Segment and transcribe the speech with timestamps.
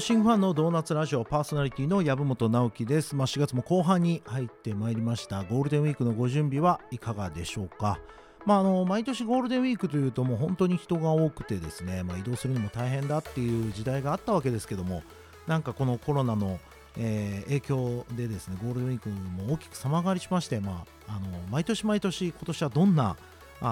[0.00, 5.44] サムシングファンのドーナツラジオパーソナリティの籔本直樹です、まあ、4月も後半に入ってまいりました。
[5.44, 8.00] ゴールデンウィークのご準備はいかがでしょうか？
[8.46, 15.02] まあ、あの毎年ゴールデンウィークというともう本当に人が多くてですね、まあ、移動するのも大変だっていう時代があったわけですけども
[15.46, 16.58] なんかこのコロナの、
[16.96, 23.16] えー、影響でですねゴールデンウィークも大きく様変わりしまして、まあ、あの毎年毎年今年はどんな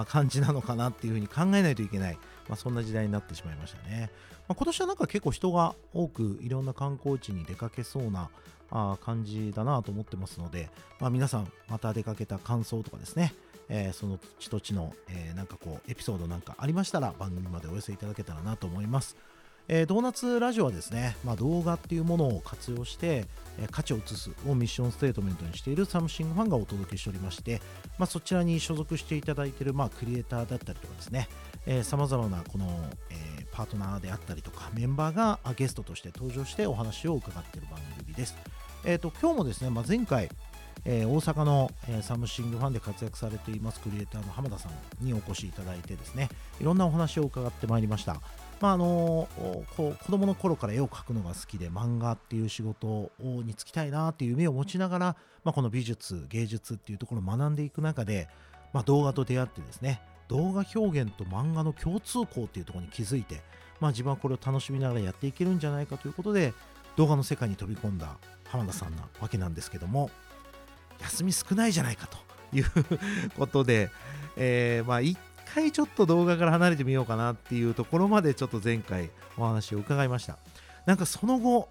[0.08, 4.10] 感じなのかなっていうふうに考えないといけない、まあ、そんな時代になってしまいましたね。
[4.48, 8.30] まあ、今年はなんか結構人が多くいろんな観光地に出かけそうな
[8.70, 13.34] あ感じだなと思ってますので、まあ、皆さんまた出かけた感想とかですね、
[13.68, 19.16] えー、その土地土地の、えー、なんかこうエピソードなんかありましたら番組までお寄せいただけたらなと思います。
[19.70, 23.26] えー、ドーナツラジオはですね、まあ、動画っていうものを活用して、
[23.60, 27.60] えー、価値を移すをミッションステートメントにしているサムシングファンがお届けしておりまして、
[27.98, 31.28] まあ、そちらに所属していただいている、まあ、クリエイターだったりとかですね、
[31.82, 32.66] さまざまなこの、
[33.10, 38.36] えー、パートナーであったりとかメンバーがゲストとして登場してお話を伺っている番組です。
[38.84, 40.30] えーと、今日もですね、まあ、前回
[40.84, 46.28] えー、大阪の、えー、サムシングファンで活躍されていますクリエイターの浜田さんにお越しいただいてですね
[46.60, 48.20] いろんなお話を伺ってまいりました。
[48.60, 49.28] まああの
[49.76, 58.28] こう子供の頃から絵を描くのが好きで漫画っていう仕事に就きたいなっていう夢を持ちながら、まあ、この美術芸術っていうところを学んでいく中で、
[58.72, 63.40] まあ、動画と出会ってですね動画表現と漫画の共通項っていうところに気づいて、
[63.80, 66.52] まあ、自分はこれを楽しみながらやっていけるんじゃないかということで
[66.96, 68.16] 動画の世界に飛び込んだ
[68.48, 70.10] 浜田さんなわけなんですけども
[71.00, 72.18] 休み少ないじゃないかと
[72.56, 72.64] いう
[73.38, 73.90] ことで、
[74.36, 75.16] えー、まあ一
[75.54, 80.38] 回ちょっと動画から離れてみようかなっていうところまでちょっと前回お話を伺いました。
[80.86, 81.68] なんかその後、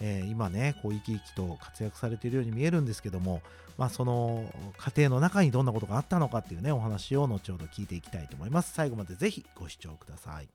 [0.00, 3.42] えー、今ねこう生き生きと活躍されているように見えるんですけども
[3.78, 4.44] まあその
[4.78, 8.72] 過程の中にどんなことがあったのかっていうねお話を後ほど聞いていきたいと思います。
[8.72, 10.48] 最後までぜひご視聴ください。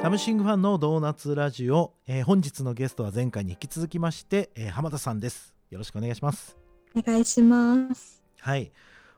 [0.00, 5.54] サムシングファンのドーナツラジオ、えー、本日のゲストは前回に引き続きまして、えー、浜田さんです。
[5.70, 6.57] よろしくお願いします。
[6.98, 8.22] お願いします。
[8.40, 8.70] はい。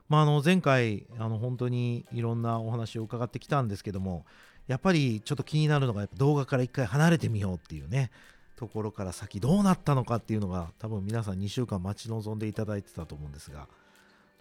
[0.09, 4.25] まあ、あの前回あの本当にいろんなお話を伺ってきたんですけども
[4.67, 8.11] やっぱりちょっと気になるのがやっぱ動画から一回離れてみようっていうね
[8.57, 13.69] ところから先どうなったのかっていうのが多分皆さん2週間待ち望んでいただいてたと思うんですが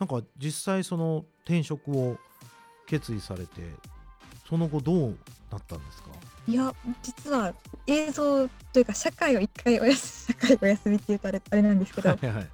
[0.00, 2.18] なんか実際その転職を
[2.88, 3.62] 決意されて
[4.48, 5.16] その後どう
[5.52, 6.10] なったんですか？
[6.48, 7.54] いや実は
[7.86, 12.48] 映像というか社会を一回お休み社会お休みって言うとあれあれなんですけど、はいはい、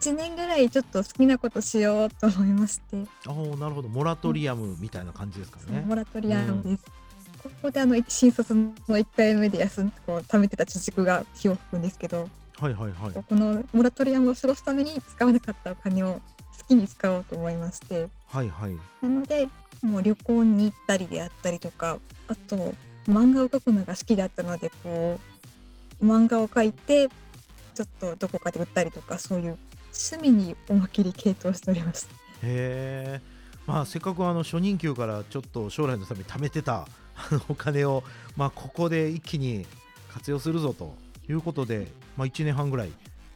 [0.00, 3.04] 1年ぐらいちょっと好きなことしようと思いまして。
[3.26, 3.88] ああなるほど。
[3.88, 12.28] モラトリアムみたいな感じですかね、モラトリアムです、うん、ここであの新卒の1回目で休んこう貯めてた貯蓄が火を吹くんですけど。
[12.58, 13.12] はいはいはい。
[13.12, 16.20] このモラトリアムを過ごすために使わなかったお金を好
[16.66, 18.08] きに使おうと思いまして。
[18.26, 18.76] はいはい。
[19.02, 19.48] なので
[19.82, 22.74] もう旅行に行ったりであったりとかあと
[23.08, 25.18] 漫画を描くのが好きだったのでこ
[26.00, 27.08] う漫画を描いて
[27.74, 29.58] ちょっとどこかで売ったりとかそういう
[29.98, 32.08] 趣味に思いっきり傾倒しております。
[32.42, 33.38] へえ。
[33.66, 36.86] まあ、せっかくあの初任給からちょっと将来のために貯めてた
[37.50, 38.02] お金を、
[38.36, 39.66] まあ、ここで一気に
[40.10, 40.94] 活用するぞと
[41.28, 42.92] いうことで、まあ、1年半ぐらいい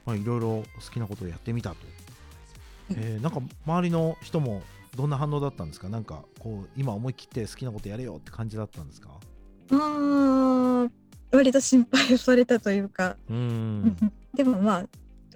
[0.06, 1.76] ろいろ好きなことをやってみたと、
[2.96, 4.62] えー、なんか周りの人も
[4.96, 5.88] どんな反応だったんですか？
[5.90, 9.10] なんかこう今思い切って好きなことやれよって感じだったんですか？
[9.72, 10.88] あ
[11.30, 13.16] 割と心配されたというか。
[13.28, 13.96] うん。
[14.34, 14.86] でもまあ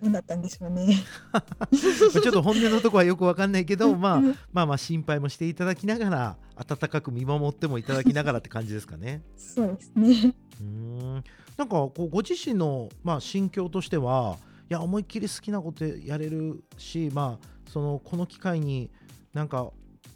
[0.03, 0.95] どうだったんでしょうね。
[1.73, 4.21] ちょっと本音のとこはよくわかんないけど、まあ、
[4.53, 9.23] まあまあ心配もしていただきながら温かく見守ってもいただきながらって感じですかね。
[9.37, 10.35] そうですね。
[10.61, 11.15] うん。
[11.57, 14.37] なんかこうご自身の、まあ、心境としては
[14.69, 18.91] いや思いっきり好きなことやれるし、まあ、そのこの機会に
[19.33, 19.71] なんか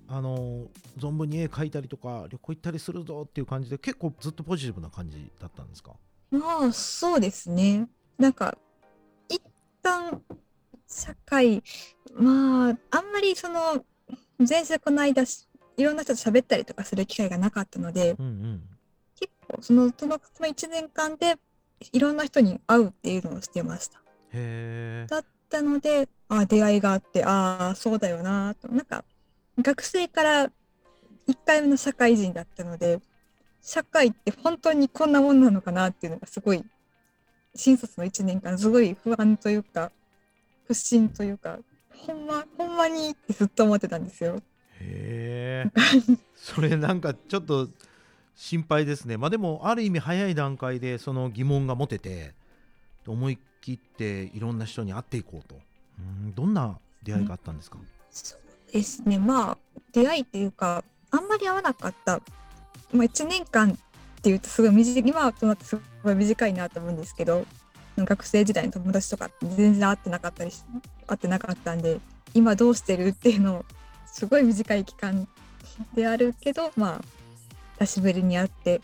[0.08, 0.66] あの
[0.98, 5.92] 存分に絵描いたりとか旅行行ったりするぞっていう感じで結構ずっとポジティブな感じだったんですか？
[6.30, 7.88] まあそうですね。
[8.18, 8.59] なんか
[9.82, 10.22] 旦
[10.86, 11.62] 社会
[12.15, 13.84] まああんまりその
[14.48, 15.22] 前職の間
[15.77, 18.62] いろんな人と喋ったりとかする機会がなかったので、うんうん、
[19.18, 21.36] 結構そのそのその1年間で
[21.92, 24.00] いろんな人に会うっていうのをしてました。
[24.32, 28.68] へだったのであ出会いがあってああそうだよなと。
[28.68, 29.04] なんか
[29.59, 30.50] 学生から1
[31.44, 33.00] 回目の社会人だったので
[33.62, 36.65] 社会って本当にこんなもんなのかなっていうのがすごい
[37.54, 39.91] 新卒の1年間すごい不安というか
[40.66, 41.58] 不信というか
[42.06, 44.41] ほんまほんまにってずっと思ってたんですよ。
[44.80, 45.70] へえ。
[46.34, 47.68] それなんかちょっと
[48.34, 49.16] 心配ですね。
[49.16, 52.34] まあでもある意味早い段階でその疑問が持てて
[53.06, 55.56] 思い切っていろんな人に会っていこうと。
[55.98, 57.78] うんどんな出会いがあったんですか、
[58.10, 59.18] そうですね。
[59.18, 59.58] まあ
[59.92, 62.20] 出会いっていうかあんまり合わなかった、
[62.92, 63.78] まあ、1年間
[64.21, 67.47] っていうとすごい短い今となってすごい短いなと思うんですけど
[67.97, 70.63] 学生時代の友達とか全然会ってなかったりし
[71.07, 72.01] 会ってなかったんで
[72.34, 73.65] 今どうしてるっていうのを
[74.07, 75.27] すごい短い期間
[75.95, 77.05] であるけどまあ
[77.78, 78.83] 久しぶりに会って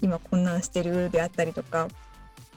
[0.00, 1.88] 今こんなんしてるであったりとか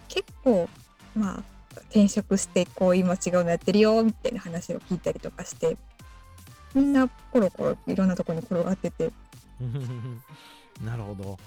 [0.08, 0.70] 結構
[1.16, 1.44] まあ
[1.90, 5.76] 転職してこう今違うのやってるよみたいな話を聞いたりとかして
[6.76, 9.12] みんなコロコロいろんなところに転がってて。
[10.86, 11.38] なるほど。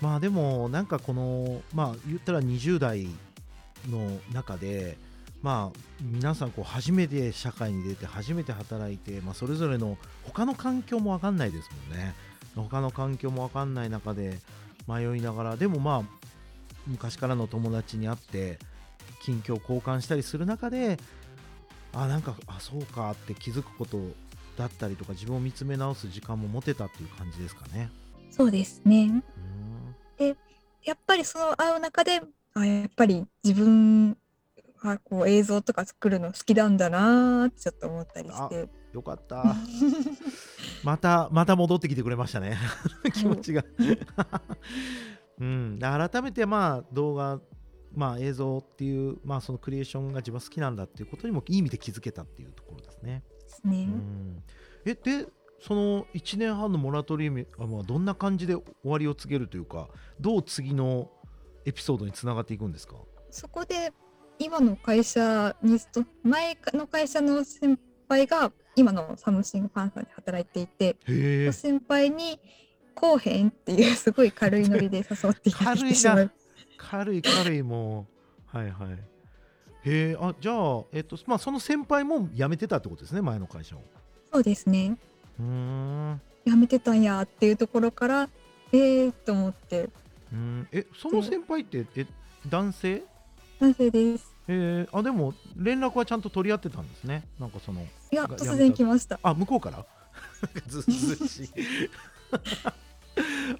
[0.00, 3.08] まあでもなんかこのまあ言ったら20代
[3.88, 4.98] の中で
[5.42, 12.14] まあ皆さんこう初めて社会に出て初めて働いて、まあ、それぞれの他の環境も分かんないですもんね
[12.56, 14.38] 他の環境も分かんない中で
[14.88, 16.02] 迷いながらでもまあ
[16.86, 18.58] 昔からの友達に会って
[19.22, 20.98] 近況交換したりする中で
[21.92, 23.98] あなんかあそうかって気づくこと
[24.56, 27.90] だったりとか自分を見つめ直す時間も持てたっていう感じですかね。
[28.30, 29.22] そうですね
[30.20, 30.36] うん
[30.86, 32.22] やっぱりその会う中で
[32.54, 34.16] あやっぱり自分
[34.78, 39.56] はこう映像とか作るの好きなんだなーってちょっと思ったりしてよかった。
[40.82, 42.56] また、また戻ってきてくれましたね。
[43.12, 43.62] 気持ちが。
[45.38, 47.40] うん、改めてまあ動画、
[47.92, 53.22] まあ映像っていう、まあそのクリエーションが自分は好きなんだっていうことにもいい意味で気づけたっていうところですね。
[53.42, 53.84] ですね。
[53.84, 54.42] うん、
[54.86, 55.26] え、で、
[55.60, 59.88] その1年半のモラトリウムはどんな感じで終わりを告げるというか、
[60.20, 61.10] どう次の
[61.64, 62.96] エピソードにつながっていくんですか？
[63.30, 63.92] そこで
[64.38, 71.52] 今の会社にと前の会社の先輩が今のサムシングファンさんで働いていて。
[71.52, 72.38] 先輩に
[72.94, 76.30] 「こうへん」っていうすごい軽いノリで誘っていただいてしまう。
[76.78, 78.06] 軽い軽いも
[78.54, 83.80] うはいはいへえあじゃあえっとまあその先輩も辞めてたってことですね前の会社を
[84.32, 84.98] そうですね。
[85.38, 86.20] うーん。
[86.46, 88.28] 辞めてたんやっていうところから
[88.72, 89.82] えーと思って。
[89.82, 90.68] うーん。
[90.72, 92.06] えその先輩ってえ
[92.48, 93.02] 男性？
[93.60, 94.32] 男性です。
[94.48, 97.24] えー、あでも連絡はちゃんと取り合ってたんですね。
[97.40, 99.18] なんかそのいやが突然来ました。
[99.22, 99.84] あ向こうから？
[100.68, 101.44] ずうずうし。
[101.44, 101.48] い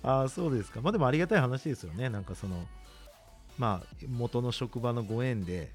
[0.03, 0.81] あそうですか。
[0.81, 2.09] まあでもありがたい話ですよね。
[2.09, 2.65] なんかその
[3.59, 5.73] まあ元の職場のご縁で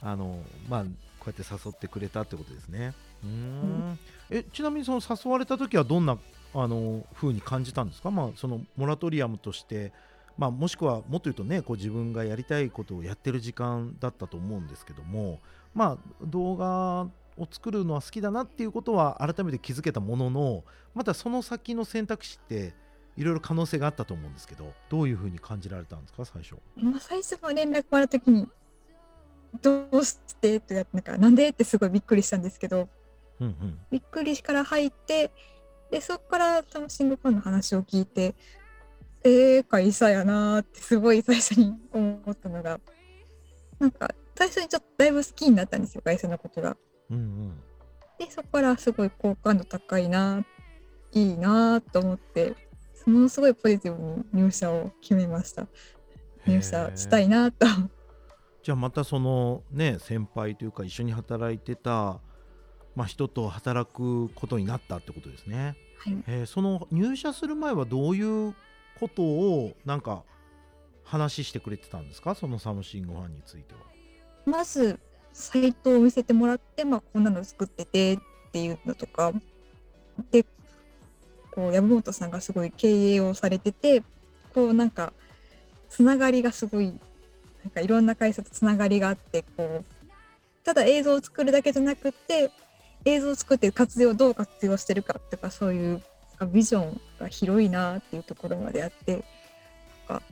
[0.00, 0.84] あのまあ
[1.30, 2.94] こうやって誘ってくれたってことですね。
[3.24, 3.98] うーん。
[4.30, 6.18] えちなみにその誘われた時はどんな
[6.54, 8.10] あの風に感じたんですか？
[8.10, 9.92] まあそのモラトリアムとして
[10.38, 15.40] まあ、もしくはもっと言うとねこう自分がやりたいことをやってる時間だったと思うんですけども
[15.74, 20.62] まあ動画を作るのは好きだなっていうことは改めて気づけたものの
[20.94, 22.72] またその先の選択肢って
[23.16, 26.54] いろいろ可能性があったと思うんですけどどういうふうに感じられたんですか最初？
[26.76, 28.46] まあ、最初の連絡もらった時に
[29.62, 30.56] どうして？
[30.56, 31.48] ってやってなんかなんで？
[31.48, 32.88] ってすごいびっくりしたんですけど
[33.40, 33.78] うんうん。
[33.90, 35.30] びっくりから入って
[35.90, 38.34] でそこからサムシングファンの話を聞いて
[39.24, 42.78] えー、会社やなーってすごい最初に思ったのが
[43.78, 46.76] なんか最初にちょっとだいぶ好きになったんですよ会社のことが。
[47.10, 47.60] うんうん。
[48.18, 50.44] でそこからすごい好感度高いな
[51.12, 52.54] いいなと思って
[53.06, 55.66] ものすごいポジティブに入社を決めました。
[56.46, 57.66] 入社したいなと
[58.62, 62.20] じゃあまたそのね先輩というか一緒に働いてた、
[62.94, 65.76] まあ、人と働くことになったってことですね。
[65.98, 68.54] はいえーその入社する前はどういう
[69.00, 70.22] ことをなんか
[71.04, 72.34] 話してくれてたんですか？
[72.34, 73.80] そのサムシングファンについては。
[74.44, 74.98] まず
[75.32, 78.18] サイトを見せてもらって、まあ、こんなの作っててっ
[78.52, 79.32] ていうのとか
[80.30, 80.42] で
[81.52, 84.02] こう籔本さんがすごい経営をされてて
[84.54, 85.12] こうなんか
[85.88, 86.98] つながりがすごい
[87.68, 89.84] なんかいろんな会社とつながりがあってこう
[90.64, 92.50] ただ映像を作るだけじゃなくて
[93.04, 96.02] 映像を作って活用どう活用してるかとかそういう
[96.50, 99.22] ビジョンが広いなっていうところまであってなん
[100.20, 100.22] か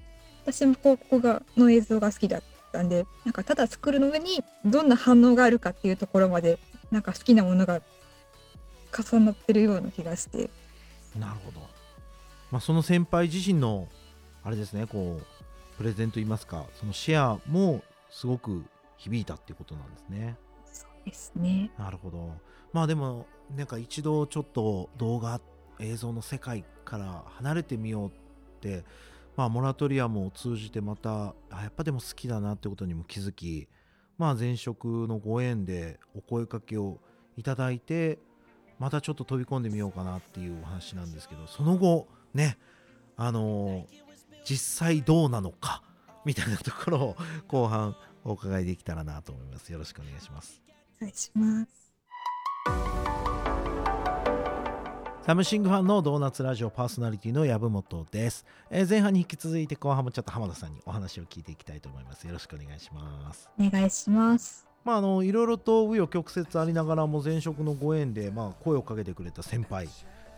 [0.47, 6.59] 私もここがの映像が好きだったんでなんかただ作るの上にどんな反応があるかっていうところまで
[6.91, 7.83] なんか好きなものが
[8.97, 10.49] 重なってるような気がして
[11.19, 11.61] なるほど。
[12.51, 13.89] まあ、その先輩自身の
[14.43, 15.36] あれですねこう
[15.77, 18.65] プレゼンといいますかそのシェアもすごく
[18.97, 20.37] 響いたっていうことなんですね。
[20.65, 22.33] そうですねなるほど。
[22.73, 25.41] まあでもなんか一度ちょっと動画
[25.79, 28.13] 映像の世界から離れてみようっ
[28.61, 28.85] て、
[29.37, 33.69] まあ、モラトリアムを通じてまたあやっぱでも好きだなってことにも気づき、
[34.19, 36.99] まあ、前職のご縁でお声かけを
[37.37, 38.19] いただいて
[38.79, 42.57] またちょっと飛び込んでみようかなっていうお話なんですけどその後ね
[43.17, 44.06] あのー
[44.49, 45.83] 実際どうなのか
[46.25, 47.17] みたいなところを
[47.49, 49.73] 後半お伺いできたらなと思います。
[49.73, 50.63] よろしくお願いします。
[50.99, 51.87] お願いします
[55.27, 64.67] サムシングファンのドーナツラジオパーソナリティの籔本です、えー前半に引き続いて後半もちょっと浜田さんにお話を聞いていきたいと思いますよろしくお願いしますお願いします。
[64.85, 69.89] まああのいろいろと紆余曲折ありながらも前職のご縁でまあ声をかけてくれた先輩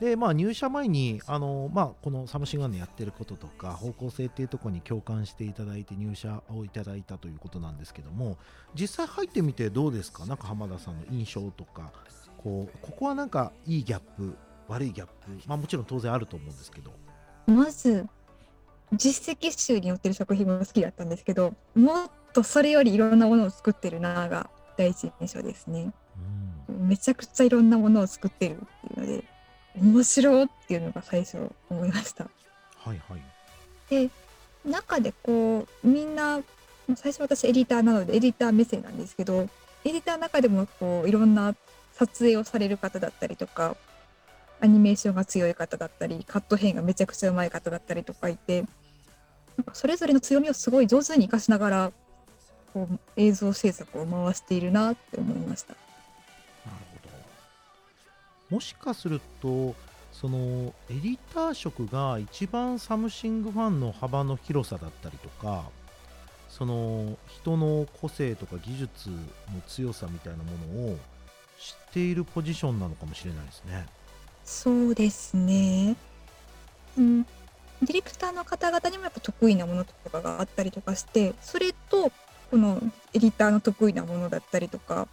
[0.00, 8.38] でまあ入社前にあのまあこのサムシングファンのやってることとか方向性っていうところに共感していただいて入社をいただいたということなんですけども
[8.74, 10.26] 実際入ってみてどうですか？
[10.26, 11.92] なんか浜田さんの印象とか。
[12.40, 14.36] こうここはなんかいいギャップ
[14.68, 15.12] 悪いギャップ
[15.48, 16.92] まあもちろん当然あると思うんですけど。
[17.48, 18.06] まず、
[18.92, 25.92] 実績集に載ってる作品も好きだったんですけど、もっとそれよりいろんなものを作ってるなが第一印象ですね。
[26.68, 26.86] うん。
[26.86, 29.24] めちゃくちゃいろんなものを作ってるっていうので、
[29.78, 32.24] 面白いっていうのが最初思いました。
[32.76, 33.20] はいはい
[33.90, 34.10] で、
[34.64, 36.38] 中でこう、みんな、
[36.86, 39.48] まあ最初私エディターなのでエディター目線なんですけど、
[39.84, 41.54] エディターの中でもこう、いろんな
[41.92, 43.76] 撮影をされる方だったりとか、
[44.60, 48.64] アニメーションが強い方だったり、カット編がめちゃくちゃ上手い方だったりとかいて、
[49.56, 51.92] なんかそれぞれの強みをすごい上手に活かしながら、
[52.72, 55.74] こう映像制作を回しているなって思いました。
[58.50, 59.74] もしかすると
[60.12, 65.64] そのエディター職が一番サムシングファンの幅の広さだったりとか
[66.48, 69.16] その人の個性とか技術の
[69.68, 70.50] 強さみたいなも
[70.86, 70.98] のを
[71.58, 73.86] 知っているポジションなのかもしれないですね。
[74.44, 75.96] そうですね。
[76.96, 82.10] うん、ディレクターの方々にもやっぱ得意なものとかがあったりとかして、それと
[82.50, 82.80] この
[83.12, 85.06] エディターの得意なものだったりとか、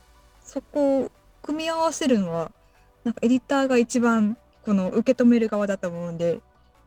[0.44, 1.12] そこを
[1.42, 2.52] 組み合わせるのは、
[3.06, 4.36] なんかエディターが一番
[4.66, 6.42] この受け止める側だと思うんで、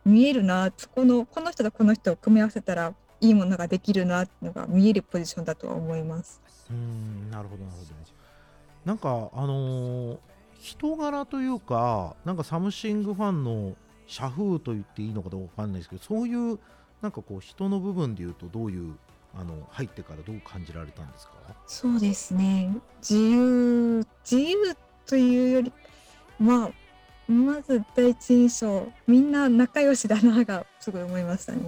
[0.05, 6.39] 見えるな、そこの、この人とこの人を組み合わせたらいいものができるなっていうのが見えるポジションだとは思います。
[6.69, 7.89] うーんなるほどなるほど。
[8.85, 10.17] なんかあのー
[10.61, 16.59] 人柄というかなんかサムシングファンの社風と言っていいのかどうかわかんないですけどそういう
[17.01, 18.93] なんかこう人の部分で言うとどういう
[19.39, 21.33] あの入ってからどう感じられたんですか？
[21.65, 22.75] そうですね。
[22.99, 25.71] 自由、自由というより、
[26.39, 31.59] まあ、まず第一印象、みんな仲良しだながすごい思いましたね。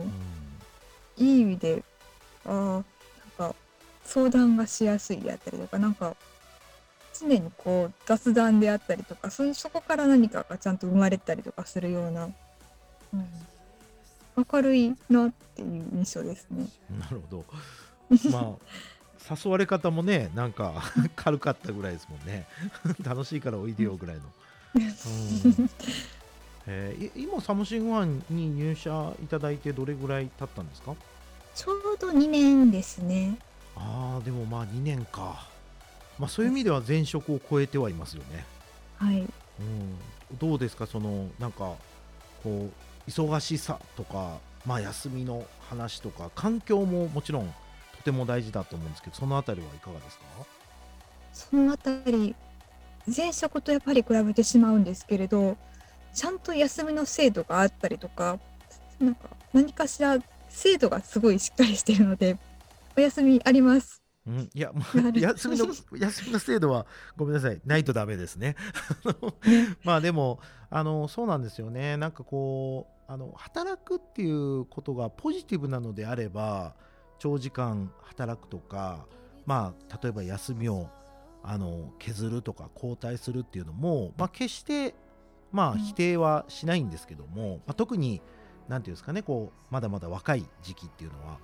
[1.20, 1.25] うん。
[1.28, 1.84] いい意味で、
[2.46, 2.84] ああ、なん
[3.51, 3.56] か
[4.06, 6.16] 相談がしやすいであったりとか、なんか
[7.20, 12.30] 常にこう雑談であったりとか、そそこから何かがちゃんと生まれたりとかするような、
[13.13, 13.28] うん、
[14.51, 16.66] 明るいなっていう印象ですね。
[16.98, 17.46] なるほど。
[18.32, 20.82] まあ誘われ方もねなんか
[21.16, 22.48] 軽かったぐらいですもんね。
[23.04, 24.30] 楽しいからおいでよぐらいの、うん
[26.68, 30.96] えーい今サムシングファンに入社いただいてどれぐらい経ったんですか？
[31.56, 33.38] ちょうど2年ですね。
[33.75, 35.48] ああでもまあ2年か。
[36.20, 38.46] まあそういう意味では前職を超えてはいますよね、
[38.98, 39.22] はい。
[39.22, 39.28] うん、
[40.40, 40.86] どうですか？
[40.86, 41.74] そのなんか
[42.44, 42.70] こ
[43.08, 47.54] う忙しさとかまあ休みの話とか環境ももちろん
[47.98, 50.24] とても大事だと思うんですけどそのあたりはいかがですか？
[51.34, 52.36] そのあたり、
[53.08, 55.58] 前職とやっぱり比べてしまうんですけれど、
[56.13, 58.39] ちゃんと休みの制度があったりとか、
[59.00, 60.17] なんか何かしら
[60.50, 62.38] 制度がすごいしっかりしているので、
[62.96, 64.01] お休みあります。
[64.27, 65.65] うん、いや、まあ、休みの
[65.98, 66.86] 休みの制度は
[67.17, 68.55] ごめんなさいないとダメですね。
[69.84, 70.39] まあでも
[70.70, 76.75] あのそうなんですよねなんかこうあの働くっていうことがポジティブなのであれば
[77.17, 79.08] 長時間働くとか
[79.46, 80.88] まあ例えば休みを
[81.43, 84.93] あの削るとか交代するっていうのも、まあ、決して
[85.51, 85.79] まあうん。
[85.79, 88.21] 否定はしないんですけども、まあ、特に
[88.67, 91.38] 何ていうんですかねこうまだまだ若い時期っていうのは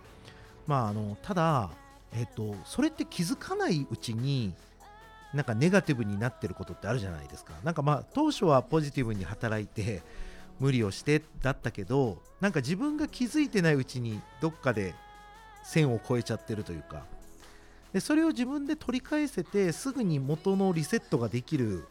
[0.66, 1.72] まああのただ
[2.14, 4.54] えっと、それって気づかないうちに
[5.34, 7.54] なんかネガティブになってることってあるじゃないですか。
[7.64, 10.02] なんかまあ当初はポジティブに働いて
[10.60, 14.96] 無理をしてだったけどなんか自分が気づいてないうちにどっかで
[15.64, 17.06] 線を越えちゃってるというか
[17.98, 21.88] でそれを自分で取り返せてすぐに元のリセットができる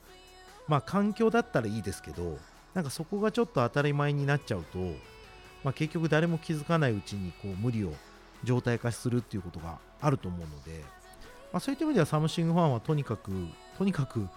[0.69, 2.39] まあ環境だったらいいですけど
[2.75, 4.79] なんかそこがちょっと当たり前になっちゃうと、
[5.65, 7.93] まあ、結局誰も気づかないうちにこう無理を
[8.45, 10.81] 状態化するっていうことがあると思うので、
[11.53, 13.33] まあ、そういった意味ではサムシングファンはとにかく
[13.77, 14.29] とにかく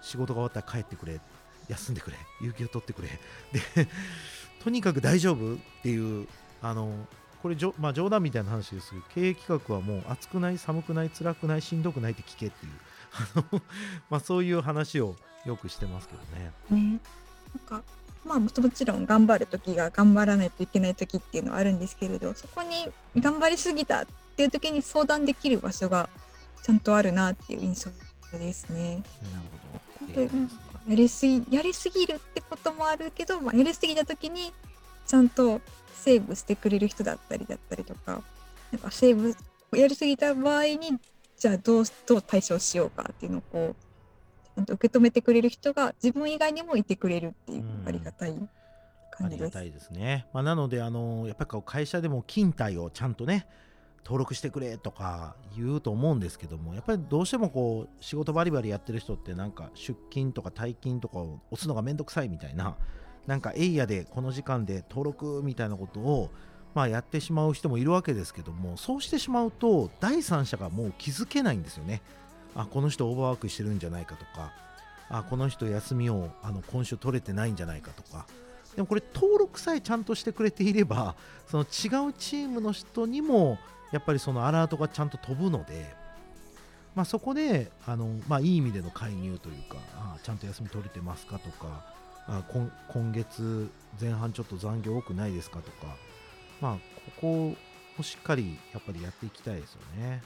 [0.00, 1.20] 仕事が終わったら帰ってくれ
[1.66, 3.88] 休んでくれ有給を取ってくれで
[4.62, 6.28] とにかく大丈夫っていう
[6.62, 6.92] あの
[7.42, 12.72] これじょ、まあ、冗談みたいな話ですけど経営企画はもう暑くない寒くない辛くないしんどくないって聞けっていう
[13.14, 13.62] あの、
[14.10, 16.52] まあ、そういう話をよくしてますけどね。
[16.70, 17.00] ね。
[17.70, 17.82] なんか、
[18.24, 26.10] まあもちろん頑張る時が頑張らないといけない時っていうのはあるんですけれど、そこに頑張りすぎたっていう時に相談できる場所が
[26.62, 27.90] ちゃんとあるなっていう印象
[28.38, 29.02] ですね。
[30.06, 30.68] なるほど。
[30.88, 34.52] やりすぎやりすぎるってこともあるけど、まあ、やりすぎた時に
[35.08, 35.60] ちゃんと
[35.94, 38.22] セーブしてくれる人だったりだったりとか
[38.70, 39.34] なんかセーブ
[39.76, 40.98] やりすぎた場合に
[41.36, 43.76] じゃあどうどう対処しようかっていうのをこう
[44.54, 48.34] ちゃんと受け止めてくれる人が自分以外にもいてくれるっていうありがたい
[49.20, 50.26] ありがたいですね。
[50.32, 53.46] まあ、なのであのやっぱり会社でも勤怠をちゃんとね
[54.04, 62.76] 登録してくれとか言うと思うんですけどもやっぱりどうしてもこう仕事バリバリやってる人ってなんか出勤とか退勤とかを押すのがめんどくさいみたいな
[63.28, 66.30] なんかエイヤでこの時間で登録みたいなことを
[66.74, 72.00] まあやってしまう人もいるわけですけどもそうしてしまうと第三者がもう気づけないんですよね。
[72.54, 74.52] あこの人オーバーワークしてるんじゃないかとか
[75.10, 78.26] あこの人休みをあの今週取れてないんじゃないかとか。
[78.74, 81.16] でもこれ登録さえちゃんとしてくれていれば
[81.48, 83.58] その違うチームの人にも
[83.92, 85.94] やっぱりそのアラートがちゃんと飛ぶので、
[86.94, 91.97] まあ、そこであの、まあ、いい意味での介入というかあちゃんと休み取れてますかとか
[92.28, 93.70] あ今今月
[94.00, 95.60] 前半ちょっと残業多くないですか？
[95.60, 95.86] とか、
[96.60, 96.78] まあ、こ
[97.20, 97.56] こ
[97.98, 100.22] をしっかりやっぱりやっていきたいですよね。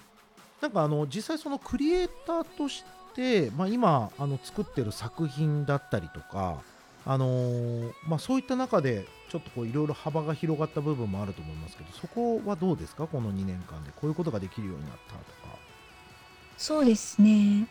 [0.61, 6.63] なんかあの実際そのクリエイターとして、まあ、今あの作ってる作品だったりとか、
[7.05, 13.07] あのー、まあ、そういった中でちょっとこういろいろ幅が広がった部分もあると思いますけどそこはどうですか？
[13.07, 15.59] この2年間でこういうことができるようになったとか。
[16.59, 17.67] そうですね。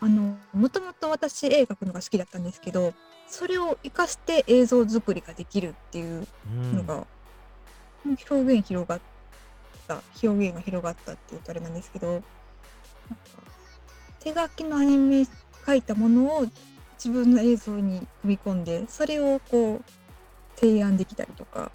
[0.00, 2.92] あのもともと私絵描くのが好きだったんですけど
[3.28, 6.26] それを生かして映像作りができるっていう
[6.74, 7.06] のが、
[8.04, 9.00] うん、表現広がっ
[9.88, 12.22] た表現が広がったっていうとあれなんですけど
[14.20, 15.26] 手書きのアニメ
[15.64, 16.46] 描いたものを
[16.98, 21.70] 自分の映像に組み込んでそれをこう提案できたりとか、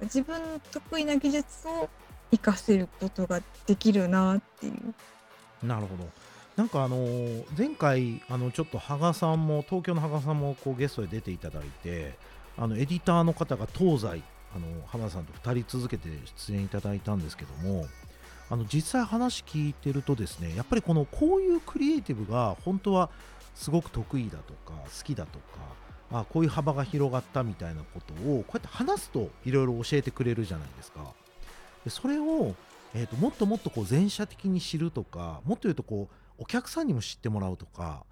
[0.00, 1.88] うん、自分の得意な技術を
[2.30, 5.66] 活かせることができるなっていう。
[5.66, 6.08] なるほど
[6.62, 12.14] なんかあの前回あのちょっと羽賀さんも東京の羽賀さんもこうゲストで出ていただいて
[12.56, 14.22] あのエディターの方が東西
[14.54, 17.88] あの浜田さんと2人続けて出演いただいたんですけども
[18.48, 23.10] あの実際話聞いてるとですねやっぱりこのこういうクリエイティブが本当は
[23.56, 25.44] すごく得意だとか好きだとか
[26.12, 31.00] あこういう幅が広がったみたいなことをこうやって話すといろいろ教えてくれるじゃないですか。
[31.82, 32.54] でそれを、
[32.94, 38.04] えーと、もっともっとこう全社的に知るとかもっと言うとこうお客さんにも知ってもらうとか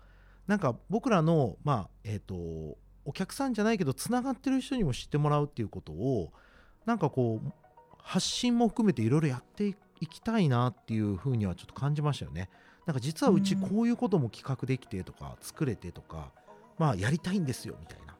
[0.46, 6.32] なんか僕らの、まあえーと、とお客さんじゃないけどつながってる人にも知ってもらうっていうことを
[6.86, 7.52] なんかこう
[7.98, 12.48] 発信も含めていろいろやっていきたいなっていうふうにはちょっと感じましたよね。
[12.86, 16.32] なんか実はうちこういうことも企画できてとか作れてとか、
[16.78, 18.16] まあやりたいんですよみたいな。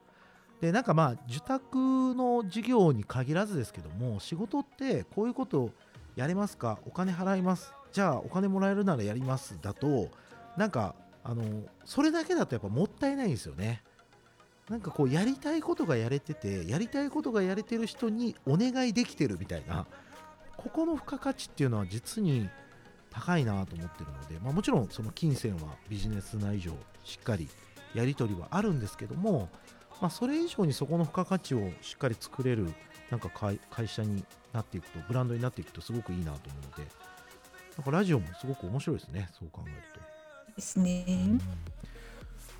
[0.61, 5.71] でなんかまあ受託の事業に限らずですけども仕事ってこういうこと
[6.15, 6.77] やれますか？
[6.85, 7.73] お金払います？
[7.91, 10.09] じゃあお金もらえるならやりますだと
[10.57, 11.43] なんかあの
[11.85, 13.83] それだけだとやっぱもったいないんですよね。
[14.69, 19.85] なんかこうやりたいことがやれててやりたいことがやれてる人にお願いできてるみたいな
[20.55, 22.49] ここの付加価値っていうのは実に
[23.09, 26.71] 高いなと思ってるので、まあ、もちろんその金銭はビジネス内上
[27.03, 27.49] しっかり
[27.93, 29.49] やり取りはあるんですけども、
[29.99, 32.73] まあ、それ以上にそこの付加価値をしっかり作れる
[33.09, 34.23] なんか会社に
[34.53, 36.89] なっていくとブランドになっていくとすごくいいなと思うので
[37.77, 40.01] なんかラジオもすごく面白いですねそう考えると。
[40.55, 41.05] ですね。
[41.07, 41.41] うん、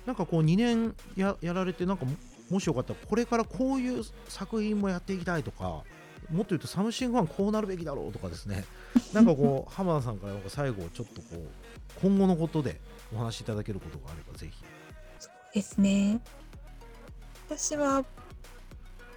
[0.06, 2.06] なんかこう2年ややられてなんか
[2.50, 5.82] もしよかったらこれからこういう作品もやっていきたいとか
[6.30, 8.64] もっと言うとサムシングファンこうなるべきだろうとかですね
[9.12, 11.48] なんかこう浜田さんからなんか最後ちょっとこう
[12.00, 12.80] 今後のことで
[13.14, 14.64] お話しいただけることがあればぜひ
[15.18, 16.20] そうですね
[17.48, 18.04] 私は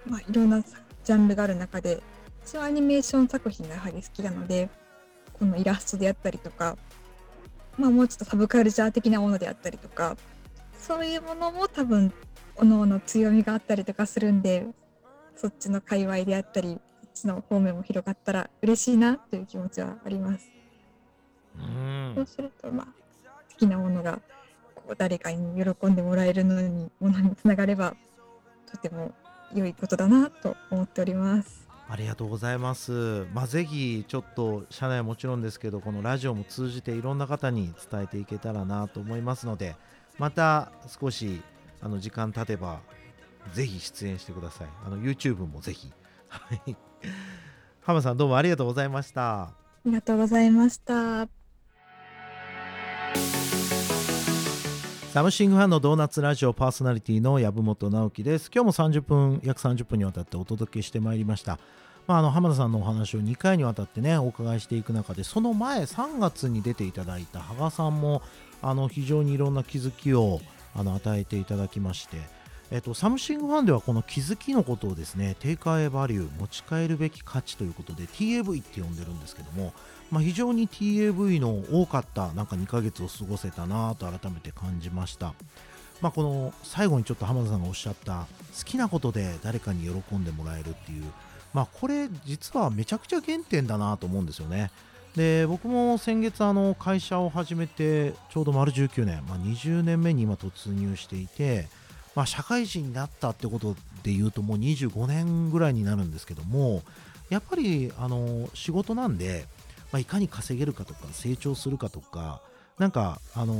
[0.06, 2.02] まあいろんなジャンルがある中で
[2.46, 4.70] 私はアニメーション作品がやはり好きなので
[5.38, 6.78] このイラストであったりとか
[7.78, 10.17] まあもうちょっとサブカルチャー的なものであったりとか
[10.80, 12.12] そういうものも多分
[12.56, 14.65] 各々強みがあったりとかするんで
[15.36, 16.80] そっちの界隈であったり
[17.15, 20.52] ちの方面も広がったら嬉しいなという気持ちはあります。
[21.58, 24.19] うんそうすると、まあ、好きなものが
[24.76, 27.95] こう誰かに喜んでもらえるのにものにつながれば
[28.69, 29.13] とても
[29.54, 31.65] 良いことだなと思っております。
[31.88, 33.28] ありがとうございます。
[33.34, 39.76] まあ、ぜひちょっと社内はもちろんですけどこのラジオも通じていろんな方に伝えていけたらなと思いますので
[40.17, 41.41] また少し
[41.82, 42.80] あの時間経てば
[43.54, 44.67] ぜひ出演してください。
[44.86, 45.91] あの YouTube もぜひ。
[46.30, 46.76] はい
[47.82, 49.54] 浜さんどうもありがとうございましたあ
[49.86, 51.45] りがとうございました
[55.15, 58.51] ラムシングファンのドーナツラジオパーソナリティの籔本直樹です。
[58.54, 61.58] 今日も30分約30分にわたってお届けしてまいりました。
[62.06, 68.23] まあ、あの浜田さんのお話を2回にわたってねお伺いしていく中でその前3月に出ていただいた芳賀さんも
[68.62, 70.41] あの非常にいろんな気づきを
[70.75, 72.17] あの与えていただきまして、
[72.71, 79.73] えっと、サムシングファンではこの気づきのことをですね、定価エバリュー、持ち帰るべき価値ということで TAV って呼んでるんですけども、
[80.12, 85.34] まあ、非常に TAV の多かったなんか2ヶ月を過ごせたなぁと改めて感じました。
[86.01, 91.04] まあ、この最後にちょっと浜田さんがおっしゃった好きなことで誰かに喜んでもらえるっていう、
[91.54, 94.71] まあ、これ実はめちゃくちゃ原点だなぁと思うんですよね。
[95.15, 101.67] で僕も先月あの会社を始めてちょうど丸19年、まあ、20年目に今突入していて、
[102.15, 106.82] まあ、社会人になったってことで言うともう25年ぐらいになるんですけども
[107.30, 109.45] やっぱりあの仕事なんで、
[109.91, 112.41] まあ、いかに稼げるかとか成長するかとか
[112.78, 113.56] なんかあの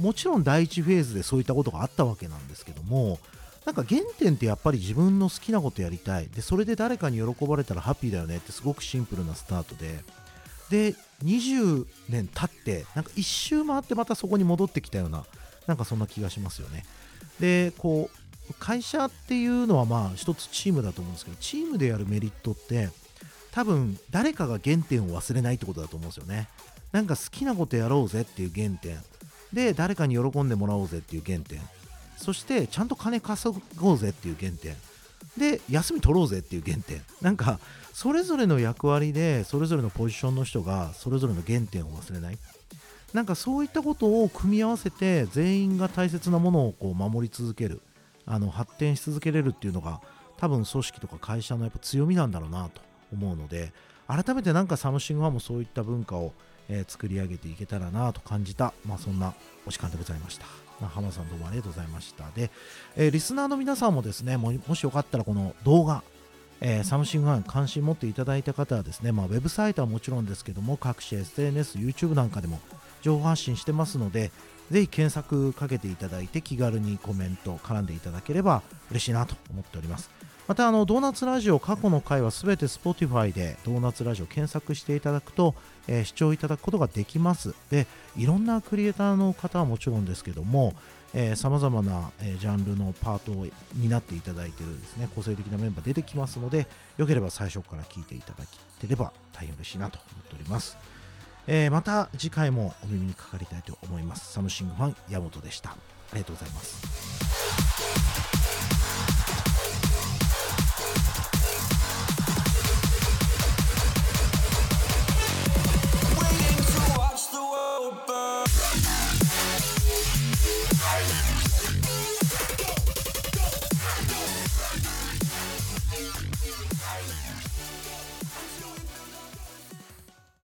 [0.00, 3.18] もちろん第一フェーズでそういったことがあったわけなんですけども
[3.64, 6.28] なんか原点ってやっぱり自分の好きなことやりたい。
[6.28, 10.04] でそれで誰かに喜ばれたらハッピーだよねってすごくシンプルなスタートで。
[10.70, 15.24] で20年経ってなんか一周回ってまたそこに戻ってきたような
[15.66, 16.84] なんかそんな気がしますよね。
[17.40, 22.88] でこう会社っていうのはまあ一つチームだと思うんですけどチームでやるメリットって
[23.52, 26.48] 多分誰かが原点を忘れないってことだと思うんですよね。
[26.92, 28.98] なんか好きなことやろうぜっていう原点。
[29.52, 31.60] で誰かに喜んでもらおうぜっていう原点。
[32.16, 34.76] そしてちゃんと金稼ごうぜっていう原点。
[35.38, 37.02] で休み取ろうぜっていう原点。
[37.20, 37.58] なんか
[37.92, 42.38] それぞれの役割でそれぞれのポジションの人がそれぞれの原点を忘れない。
[43.16, 47.80] なんかそういったことを組み合わせて全員が大切なものをこう守り続ける
[48.26, 50.02] あの発展し続けれるっていうのが
[50.36, 52.82] 多分組織とか会社のやっぱ強みなんだろうなと
[53.14, 53.72] 思うので
[54.06, 56.34] 改めてなんかサムシングファンもそういった文化を、
[56.68, 59.32] え、作り上げていけたらなと感じた、まあ、そんな
[59.66, 60.44] お時間でございました。
[60.86, 62.24] 浜田さんどうもありがとうございました。
[62.36, 62.50] で、
[62.96, 66.02] えー、リスナーの皆さんもですね、ももしよかったらこの動画、
[66.60, 72.60] えー、サムシングファン関心持っていただいた方はですね、まあ、ウェブサイトはもちろんですけども、各種 SNS、YouTube なんかでも
[73.06, 74.32] 情報発信してますので、
[74.70, 80.10] ぜひ検索かけていただいて気軽にコメント絡んでいただければ嬉しいなと思っております。
[80.48, 85.54] またあのドーナツラジオ過去の回はすべて Spotify でドーナツラジオ検索していただくと、
[85.88, 90.74] えー、視聴いただくことができますでいろんなクリエイターの方はもちろんですけども
[91.34, 98.44] さまざまな、えー、ジャンルのパートを担っていただいているですね個性的なメンバー出てきますのでよければ最初から聞いていただ
[98.80, 100.76] ければ大変嬉しいなと思っております、
[101.46, 104.32] えー、また次回もお耳にかかりたいと思います。
[104.32, 105.70] サムシングファン山本でした。
[105.70, 105.76] あ
[106.14, 107.15] りがとうございます。